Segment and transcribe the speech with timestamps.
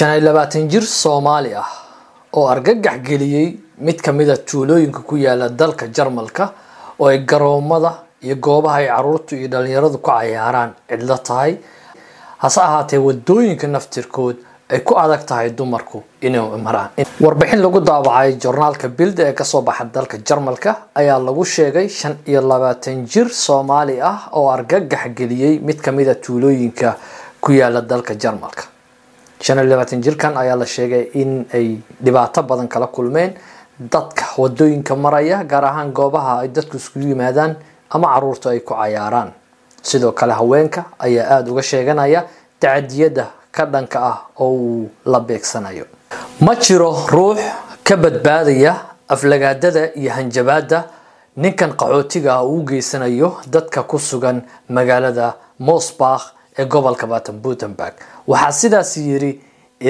[0.00, 1.68] shan iyo labaatan jir soomaali ah
[2.36, 3.48] oo argagax geliyey
[3.86, 6.44] mid ka a tuulooyinka ku yaalla dalka jarmalka
[7.00, 7.90] oo ay garoomada
[8.24, 11.52] iyo goobaha ay caruurtu iyo dhalinyaradu ku cayaaraan cidlo tahay
[12.42, 14.36] hase ahaatee waddooyinka naftirkood
[14.72, 16.90] ay ku adag tahay dumarku inay maraan.
[17.20, 22.14] Warbixin lagu daabacay jornaalka bilda ee ka soo baxa dalka jarmalka ayaa lagu sheegay shan
[22.30, 26.96] iyo labaatan jir soomaali ah oo argagax geliyey mid ka mid a tuulooyinka
[27.42, 28.62] ku yaalla dalka jarmalka
[29.40, 33.34] shan jirkan ayaa la sheegay in ay dhibaato badan kala kulmeen.
[33.80, 37.56] Dadka waddooyinka maraya gaar ahaan goobaha ay dadku iskugu yimaadaan
[37.90, 39.32] ama caruurtu ay ku cayaaraan.
[39.82, 42.26] Sidoo kale haweenka ayaa aada uga sheeganaya
[42.60, 45.86] tacadiyada ka dhanka ah oo uu la beegsanayo.
[46.40, 47.40] Ma jiro ruux
[47.84, 48.76] ka badbaadaya
[49.08, 50.84] aflagaadada iyo hanjabaada
[51.36, 57.94] ninkan qaxootiga ah uu geysanayo dadka ku sugan magaalada mosbakh ee gobolka batenbutenburg
[58.30, 59.32] waxaa sidaas yiri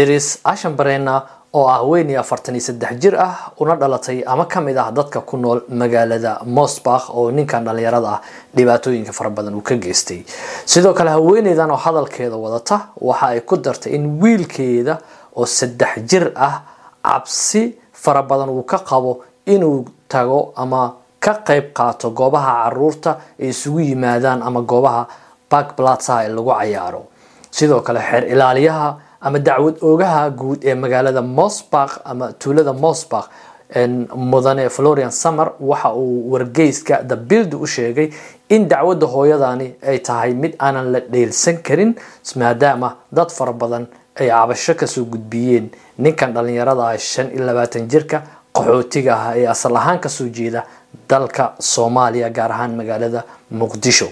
[0.00, 1.14] iris ashambarena
[1.58, 5.20] oo ah haweeney afartan iyo saddex jir ah una dhalatay ama ka mid ah dadka
[5.28, 8.20] ku nool magaalada mosbakh oo ninkan dhalinyarada ah
[8.56, 10.20] dhibaatooyinka fara badan uu ka geystay.
[10.66, 14.94] Sidoo kale haweeneydan oo hadalkeeda wadata waxa ay ku dartay in wiilkeeda
[15.36, 16.62] oo saddex jir ah
[17.02, 19.12] cabsi fara badan uu ka qabo
[19.46, 23.10] inuu tago ama ka qeyb qaato goobaha carruurta
[23.42, 25.02] ay isugu yimaadaan ama goobaha
[25.50, 27.02] bakblatsaha ee lagu cayaaro.
[27.50, 28.88] Sidoo kale xeer ilaaliyaha
[29.20, 33.28] ama dacwad oogaha guud ee magaalada mosbakh ama tuulada mosbakh
[34.16, 38.10] mudane florian summer waxa uu wargeyska the bild u sheegay
[38.48, 41.94] in dacwadda hooyadani ay tahay mid aanan la dheelsan karin
[42.36, 43.86] maadaama dad fara badan
[44.20, 45.70] ay cabasho ka soo gudbiyeen.
[45.98, 48.22] Ninkan dhalinyarada ah shan iyo labaatan jirka
[48.54, 50.64] qaxootiga ah ee asal ahaan ka soo jeeda
[51.08, 53.24] dalka soomaaliya gaar ahaan magaalada
[53.60, 54.08] muqdisho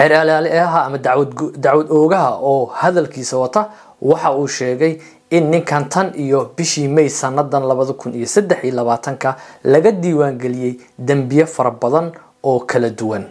[0.00, 3.62] xeer ama dacwad oogaha oo hadalkiisa wata
[4.02, 4.98] waxa uu sheegay
[5.30, 10.74] in ninkan tan iyo bishii may sanadan labada kun iyo saddex iyo labaatanka laga diiwaangeliyey
[10.98, 12.12] dembiye fara badan
[12.42, 13.24] oo kala duwan.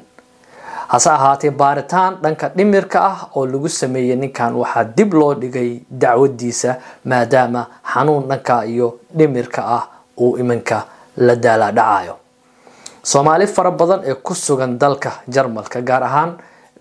[0.88, 6.76] Hase ahaatee baaritaan dhanka dhimirka ah oo lagu sameeyey ninkan waxaa dib loo dhigay dacwadiisa
[7.06, 9.84] maadaama xanuun dhanka iyo dhimirka ah
[10.22, 10.84] uu iminka
[11.18, 12.16] la daalaadhacayo
[13.04, 16.32] soomaali fara badan ee ku sugan dalka jarmalka gaar ahaan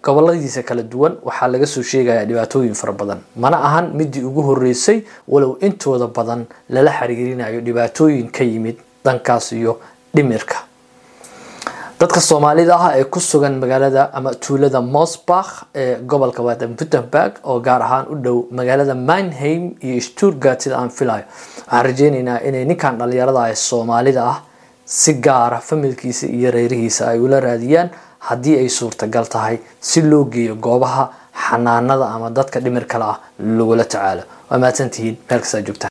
[0.02, 3.18] goboladiisa kala duwan waxaa laga soo sheegayaa dhibaatooyin fara badan.
[3.36, 9.78] Mana ahan midii ugu horeysay walow intooda badan lala xiriirinayo dhibaatooyin ka yimid dhankaas iyo
[10.14, 10.56] dhimirka.
[12.00, 17.82] Dadka soomaalida ah ee ku sugan magaalada ama tuulada mosbakh ee gobolka baden-putenburg oo gaar
[17.82, 23.50] ahaan u dhow magaalada manheim iyo sturgard sida aan filayo waxaan rajeyneynaa inay ninkan dhalinyarada
[23.50, 24.38] ee soomaalida ah
[24.84, 30.54] si gaara familkiisa iyo reerihiisa ay ula raadiyaan haddii ay suurtagal tahay si loo geeyo
[30.54, 31.04] goobaha
[31.44, 34.22] xanaanada ama dadka dhimir kale ah lagula tacaalo.
[34.50, 35.16] Waa mahadsantihiin.
[35.30, 35.86] Meel kastaa joogtaan